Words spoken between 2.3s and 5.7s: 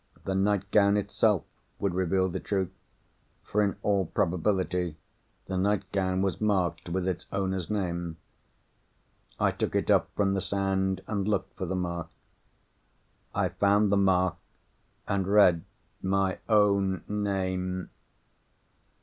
truth, for, in all probability, the